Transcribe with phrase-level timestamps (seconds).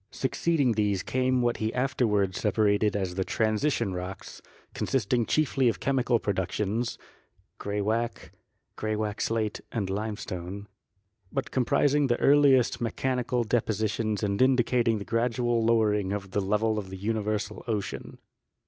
[0.09, 4.41] Succeeding these came what he afterward separated as the Transition Rocks,
[4.73, 6.97] consisting chiefly of chemical productions
[7.59, 8.31] (gray wacke,
[8.75, 10.67] graywacke slate and limestone),
[11.31, 16.89] but comprising the earliest mechanical depositions and indicating the gradual lowering of the level of
[16.89, 18.17] the universal ocean.